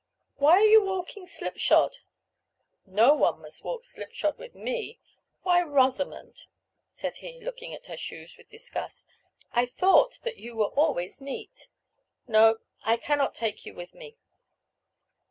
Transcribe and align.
"Why 0.37 0.53
are 0.53 0.65
you 0.65 0.81
walking 0.83 1.27
slipshod? 1.27 1.99
no 2.87 3.13
one 3.13 3.39
must 3.39 3.63
walk 3.63 3.85
slipshod 3.85 4.39
with 4.39 4.55
me. 4.55 4.99
Why, 5.43 5.61
Rosamond," 5.61 6.47
said 6.89 7.17
he, 7.17 7.39
looking 7.39 7.75
at 7.75 7.85
her 7.85 7.97
shoes 7.97 8.35
with 8.35 8.49
disgust, 8.49 9.05
"I 9.51 9.67
thought 9.67 10.19
that 10.23 10.37
you 10.37 10.55
were 10.55 10.69
always 10.73 11.21
neat; 11.21 11.67
no, 12.27 12.57
I 12.83 12.97
cannot 12.97 13.35
take 13.35 13.63
you 13.63 13.75
with 13.75 13.93
me." 13.93 14.17